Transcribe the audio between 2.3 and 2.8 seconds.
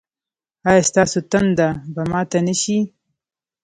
نه شي؟